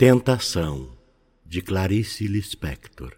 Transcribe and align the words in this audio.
Tentação, 0.00 0.88
de 1.44 1.60
Clarice 1.60 2.26
Lispector. 2.26 3.12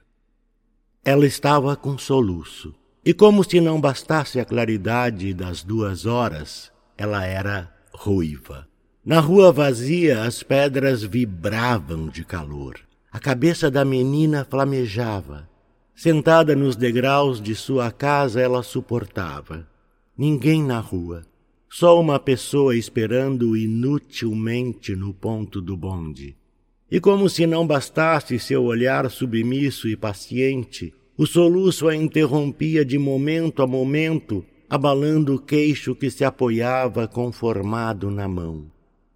Ela 1.05 1.25
estava 1.25 1.77
com 1.77 1.97
soluço, 1.97 2.75
e 3.05 3.15
como 3.15 3.45
se 3.45 3.61
não 3.61 3.81
bastasse 3.81 4.41
a 4.41 4.45
claridade 4.45 5.33
das 5.33 5.63
duas 5.63 6.07
horas, 6.07 6.73
ela 6.99 7.25
era 7.25 7.73
ruiva. 7.95 8.67
Na 9.05 9.21
rua 9.21 9.53
vazia, 9.53 10.25
as 10.25 10.43
pedras 10.43 11.05
vibravam 11.05 12.09
de 12.09 12.25
calor. 12.25 12.81
A 13.13 13.21
cabeça 13.21 13.71
da 13.71 13.85
menina 13.85 14.45
flamejava. 14.45 15.49
Sentada 15.95 16.57
nos 16.57 16.75
degraus 16.75 17.41
de 17.41 17.55
sua 17.55 17.93
casa, 17.93 18.41
ela 18.41 18.65
suportava. 18.65 19.69
Ninguém 20.19 20.65
na 20.65 20.81
rua. 20.81 21.23
Só 21.71 22.01
uma 22.01 22.19
pessoa 22.19 22.75
esperando 22.75 23.57
inutilmente 23.57 24.97
no 24.97 25.15
ponto 25.15 25.61
do 25.61 25.77
bonde. 25.77 26.42
E 26.93 27.01
como 27.01 27.27
se 27.27 27.47
não 27.47 27.67
bastasse 27.67 28.39
seu 28.39 28.65
olhar 28.65 29.11
submisso 29.11 29.89
e 29.89 29.97
paciente, 29.97 30.93
o 31.17 31.27
soluço 31.27 31.89
a 31.89 31.97
interrompia 31.97 32.85
de 32.85 32.99
momento 32.99 33.63
a 33.63 33.67
momento, 33.67 34.45
abalando 34.69 35.37
o 35.37 35.39
queixo 35.39 35.95
que 35.95 36.11
se 36.11 36.23
apoiava 36.23 37.09
conformado 37.09 38.11
na 38.11 38.29
mão. 38.29 38.67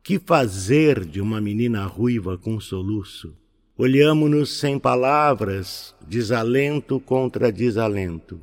Que 0.02 0.18
fazer 0.18 1.04
de 1.04 1.20
uma 1.20 1.38
menina 1.38 1.84
ruiva 1.84 2.38
com 2.38 2.58
soluço? 2.58 3.34
Olhamo-nos 3.76 4.58
sem 4.58 4.78
palavras, 4.78 5.94
desalento 6.08 6.98
contra 6.98 7.52
desalento. 7.52 8.40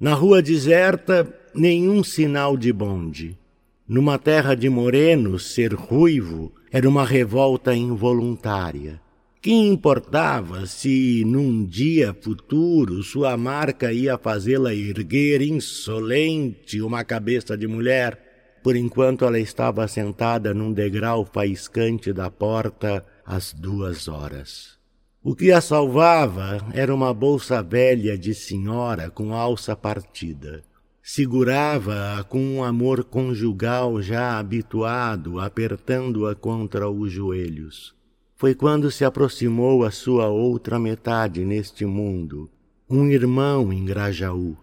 Na 0.00 0.14
rua 0.14 0.40
deserta, 0.40 1.30
nenhum 1.54 2.02
sinal 2.02 2.56
de 2.56 2.72
bonde. 2.72 3.36
Numa 3.86 4.18
terra 4.18 4.54
de 4.54 4.70
morenos, 4.70 5.52
ser 5.52 5.74
ruivo 5.74 6.50
era 6.72 6.88
uma 6.88 7.04
revolta 7.04 7.74
involuntária. 7.74 8.98
Que 9.42 9.52
importava 9.52 10.64
se, 10.64 11.22
num 11.26 11.66
dia 11.66 12.16
futuro, 12.18 13.02
sua 13.02 13.36
marca 13.36 13.92
ia 13.92 14.16
fazê-la 14.16 14.72
erguer 14.72 15.42
insolente 15.42 16.80
uma 16.80 17.04
cabeça 17.04 17.58
de 17.58 17.66
mulher? 17.66 18.58
Por 18.62 18.74
enquanto 18.74 19.26
ela 19.26 19.38
estava 19.38 19.86
sentada 19.86 20.54
num 20.54 20.72
degrau 20.72 21.28
faiscante 21.30 22.10
da 22.10 22.30
porta 22.30 23.04
às 23.26 23.52
duas 23.52 24.08
horas. 24.08 24.78
O 25.22 25.34
que 25.34 25.52
a 25.52 25.60
salvava 25.60 26.66
era 26.72 26.94
uma 26.94 27.12
bolsa 27.12 27.62
velha 27.62 28.16
de 28.16 28.34
senhora 28.34 29.10
com 29.10 29.34
alça 29.34 29.76
partida 29.76 30.64
segurava-a 31.02 32.22
com 32.22 32.40
um 32.40 32.62
amor 32.62 33.02
conjugal 33.02 34.00
já 34.00 34.38
habituado, 34.38 35.40
apertando-a 35.40 36.34
contra 36.34 36.88
os 36.88 37.10
joelhos. 37.10 37.92
Foi 38.36 38.54
quando 38.54 38.90
se 38.90 39.04
aproximou 39.04 39.84
a 39.84 39.90
sua 39.90 40.28
outra 40.28 40.78
metade 40.78 41.44
neste 41.44 41.84
mundo, 41.84 42.48
um 42.88 43.08
irmão 43.08 43.72
em 43.72 43.84
Grajaú. 43.84 44.56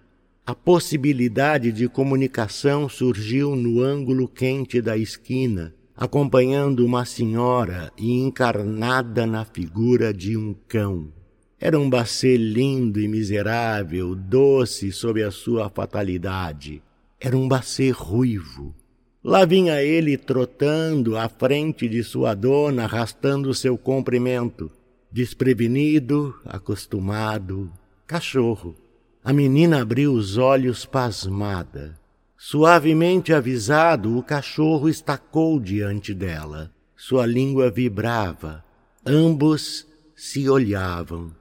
A 0.45 0.55
possibilidade 0.55 1.71
de 1.71 1.87
comunicação 1.89 2.87
surgiu 2.87 3.55
no 3.55 3.81
ângulo 3.81 4.27
quente 4.27 4.81
da 4.81 4.97
esquina, 4.97 5.75
acompanhando 5.95 6.85
uma 6.85 7.03
senhora 7.03 7.91
e 7.97 8.13
encarnada 8.13 9.27
na 9.27 9.43
figura 9.43 10.13
de 10.13 10.37
um 10.37 10.55
cão. 10.67 11.19
Era 11.61 11.77
um 11.77 11.89
bacê 11.89 12.38
lindo 12.38 13.02
e 13.02 13.07
miserável, 13.07 14.15
doce 14.15 14.93
sob 14.93 15.21
a 15.21 15.29
sua 15.29 15.69
fatalidade. 15.69 16.81
Era 17.19 17.35
um 17.35 17.49
bacê 17.49 17.89
ruivo. 17.89 18.73
Lá 19.21 19.43
vinha 19.43 19.83
ele 19.83 20.16
trotando 20.16 21.17
à 21.17 21.27
frente 21.27 21.89
de 21.89 22.01
sua 22.01 22.33
dona, 22.33 22.85
arrastando 22.85 23.53
seu 23.53 23.77
comprimento. 23.77 24.71
Desprevenido, 25.11 26.33
acostumado, 26.45 27.69
cachorro. 28.07 28.73
A 29.21 29.33
menina 29.33 29.81
abriu 29.81 30.13
os 30.13 30.38
olhos 30.38 30.85
pasmada. 30.85 32.00
Suavemente 32.38 33.34
avisado, 33.34 34.17
o 34.17 34.23
cachorro 34.23 34.88
estacou 34.88 35.59
diante 35.59 36.13
dela. 36.13 36.72
Sua 36.95 37.25
língua 37.25 37.69
vibrava. 37.69 38.63
Ambos 39.05 39.85
se 40.16 40.50
olhavam. 40.50 41.38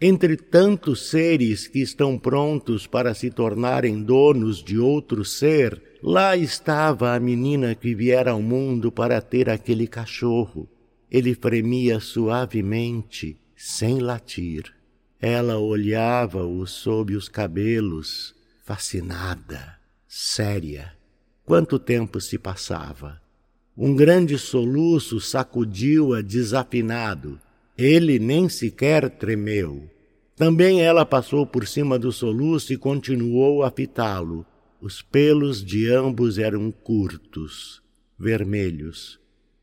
Entre 0.00 0.36
tantos 0.36 1.08
seres 1.08 1.66
que 1.66 1.80
estão 1.80 2.16
prontos 2.16 2.86
para 2.86 3.14
se 3.14 3.30
tornarem 3.30 4.00
donos 4.00 4.62
de 4.62 4.78
outro 4.78 5.24
ser, 5.24 5.82
lá 6.00 6.36
estava 6.36 7.14
a 7.14 7.20
menina 7.20 7.74
que 7.74 7.96
viera 7.96 8.30
ao 8.30 8.40
mundo 8.40 8.92
para 8.92 9.20
ter 9.20 9.50
aquele 9.50 9.88
cachorro. 9.88 10.68
Ele 11.10 11.34
fremia 11.34 11.98
suavemente, 11.98 13.40
sem 13.56 13.98
latir. 13.98 14.72
Ela 15.20 15.58
olhava-o 15.58 16.64
sob 16.64 17.16
os 17.16 17.28
cabelos, 17.28 18.36
fascinada, 18.64 19.78
séria. 20.06 20.92
Quanto 21.44 21.76
tempo 21.76 22.20
se 22.20 22.38
passava? 22.38 23.20
Um 23.76 23.96
grande 23.96 24.38
soluço 24.38 25.20
sacudiu-a 25.20 26.22
desafinado 26.22 27.40
ele 27.78 28.18
nem 28.18 28.48
sequer 28.48 29.08
tremeu. 29.08 29.88
Também 30.34 30.82
ela 30.82 31.06
passou 31.06 31.46
por 31.46 31.66
cima 31.66 31.96
do 31.96 32.10
soluço 32.10 32.72
e 32.72 32.76
continuou 32.76 33.62
a 33.62 33.70
fitá-lo. 33.70 34.44
Os 34.80 35.00
pelos 35.00 35.64
de 35.64 35.88
ambos 35.88 36.38
eram 36.38 36.72
curtos, 36.72 37.80
vermelhos. 38.18 39.20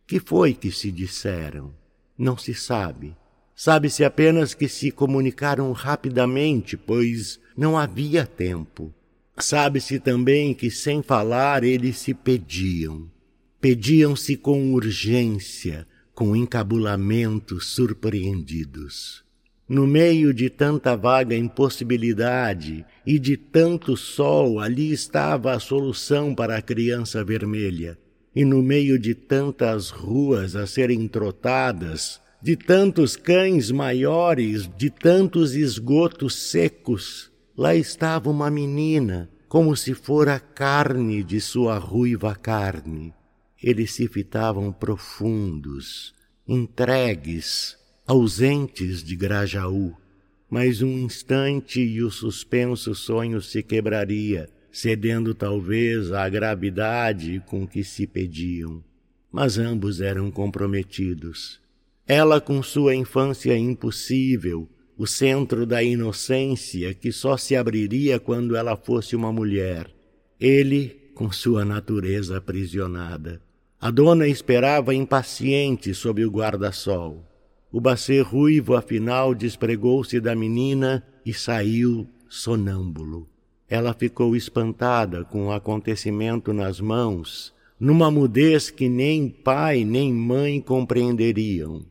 Que 0.08 0.20
foi 0.20 0.54
que 0.54 0.72
se 0.72 0.92
disseram? 0.92 1.74
Não 2.18 2.38
se 2.38 2.54
sabe. 2.54 3.16
Sabe-se 3.54 4.04
apenas 4.04 4.54
que 4.54 4.68
se 4.70 4.92
comunicaram 4.92 5.72
rapidamente, 5.74 6.78
pois 6.78 7.40
não 7.56 7.78
havia 7.78 8.26
tempo. 8.26 8.94
Sabe-se 9.38 10.00
também 10.00 10.54
que, 10.54 10.72
sem 10.72 11.02
falar, 11.02 11.64
eles 11.64 11.98
se 11.98 12.14
pediam. 12.14 13.10
Pediam-se 13.60 14.38
com 14.38 14.74
urgência, 14.74 15.88
com 16.16 16.34
encabulamentos 16.34 17.68
surpreendidos. 17.68 19.26
No 19.68 19.86
meio 19.86 20.34
de 20.34 20.50
tanta 20.50 20.96
vaga 20.96 21.36
impossibilidade 21.36 22.86
e 23.06 23.20
de 23.20 23.36
tanto 23.36 23.98
sol, 23.98 24.60
ali 24.60 24.94
estava 24.94 25.52
a 25.52 25.60
solução 25.60 26.34
para 26.34 26.56
a 26.56 26.62
criança 26.62 27.24
vermelha. 27.24 27.98
E 28.34 28.46
no 28.46 28.62
meio 28.62 28.98
de 28.98 29.14
tantas 29.14 29.90
ruas 29.90 30.56
a 30.56 30.66
serem 30.66 31.06
trotadas, 31.08 32.22
de 32.42 32.56
tantos 32.56 33.18
cães 33.18 33.70
maiores, 33.70 34.70
de 34.78 34.90
tantos 34.90 35.54
esgotos 35.54 36.36
secos, 36.36 37.32
lá 37.58 37.76
estava 37.76 38.30
uma 38.30 38.50
menina, 38.50 39.30
como 39.50 39.76
se 39.76 39.94
fora 39.94 40.40
carne 40.40 41.24
de 41.24 41.42
sua 41.42 41.78
ruiva 41.78 42.36
carne 42.36 43.14
eles 43.66 43.94
se 43.94 44.08
fitavam 44.08 44.72
profundos, 44.72 46.14
entregues, 46.48 47.76
ausentes 48.06 49.04
de 49.04 49.16
Grajaú. 49.16 49.98
Mas 50.48 50.84
um 50.84 51.00
instante 51.00 51.82
e 51.82 52.04
o 52.04 52.12
suspenso 52.12 52.94
sonho 52.94 53.42
se 53.42 53.64
quebraria, 53.64 54.48
cedendo 54.72 55.34
talvez 55.34 56.12
à 56.12 56.30
gravidade 56.30 57.42
com 57.48 57.66
que 57.66 57.84
se 57.84 58.06
pediam. 58.06 58.84
Mas 59.32 59.58
ambos 59.58 60.00
eram 60.00 60.30
comprometidos. 60.30 61.60
Ela 62.06 62.40
com 62.40 62.62
sua 62.62 62.94
infância 62.94 63.58
impossível, 63.58 64.70
o 64.96 65.08
centro 65.08 65.66
da 65.66 65.82
inocência 65.82 66.94
que 66.94 67.12
só 67.12 67.36
se 67.36 67.56
abriria 67.56 68.20
quando 68.20 68.56
ela 68.56 68.78
fosse 68.78 69.16
uma 69.16 69.34
mulher. 69.34 69.90
Ele 70.40 71.10
com 71.16 71.32
sua 71.32 71.66
natureza 71.66 72.38
aprisionada. 72.38 73.42
A 73.86 73.92
dona 73.92 74.28
esperava 74.28 74.96
impaciente 74.96 75.94
sob 75.94 76.26
o 76.26 76.32
guarda-sol. 76.32 77.24
O 77.72 77.80
bacê 77.80 78.20
ruivo, 78.20 78.74
afinal, 78.74 79.36
despregou-se 79.36 80.20
da 80.20 80.36
menina 80.36 81.06
e 81.24 81.32
saiu 81.32 82.08
sonâmbulo. 82.28 83.30
Ela 83.70 83.94
ficou 83.94 84.36
espantada 84.36 85.24
com 85.24 85.46
o 85.46 85.52
acontecimento 85.52 86.52
nas 86.52 86.82
mãos, 86.82 87.54
numa 87.80 88.10
mudez 88.10 88.72
que 88.72 88.90
nem 88.90 89.30
pai 89.30 89.86
nem 89.86 90.12
mãe 90.12 90.60
compreenderiam. 90.60 91.86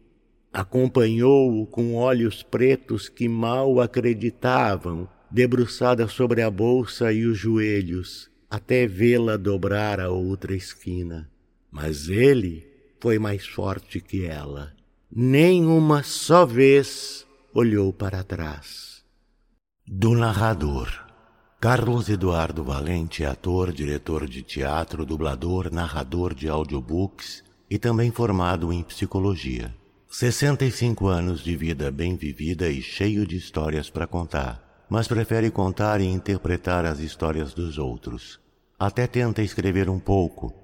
Acompanhou-o 0.52 1.64
com 1.64 1.94
olhos 1.94 2.42
pretos 2.42 3.08
que 3.08 3.28
mal 3.28 3.80
acreditavam, 3.80 5.08
debruçada 5.30 6.08
sobre 6.08 6.42
a 6.42 6.50
bolsa 6.50 7.12
e 7.12 7.24
os 7.24 7.38
joelhos, 7.38 8.28
até 8.50 8.84
vê-la 8.84 9.36
dobrar 9.36 10.00
a 10.00 10.10
outra 10.10 10.56
esquina. 10.56 11.32
Mas 11.74 12.08
ele 12.08 12.64
foi 13.00 13.18
mais 13.18 13.44
forte 13.44 14.00
que 14.00 14.24
ela. 14.24 14.72
Nem 15.10 15.66
uma 15.66 16.04
só 16.04 16.46
vez 16.46 17.26
olhou 17.52 17.92
para 17.92 18.22
trás. 18.22 19.02
Do 19.84 20.14
narrador. 20.14 20.88
Carlos 21.60 22.08
Eduardo 22.08 22.62
Valente 22.62 23.24
é 23.24 23.26
ator, 23.26 23.72
diretor 23.72 24.28
de 24.28 24.40
teatro, 24.42 25.04
dublador, 25.04 25.68
narrador 25.72 26.32
de 26.32 26.48
audiobooks 26.48 27.42
e 27.68 27.76
também 27.76 28.12
formado 28.12 28.72
em 28.72 28.84
psicologia. 28.84 29.74
65 30.08 31.08
anos 31.08 31.42
de 31.42 31.56
vida 31.56 31.90
bem 31.90 32.14
vivida 32.14 32.68
e 32.68 32.80
cheio 32.80 33.26
de 33.26 33.36
histórias 33.36 33.90
para 33.90 34.06
contar, 34.06 34.86
mas 34.88 35.08
prefere 35.08 35.50
contar 35.50 36.00
e 36.00 36.04
interpretar 36.04 36.84
as 36.84 37.00
histórias 37.00 37.52
dos 37.52 37.78
outros. 37.78 38.38
Até 38.78 39.08
tenta 39.08 39.42
escrever 39.42 39.90
um 39.90 39.98
pouco, 39.98 40.63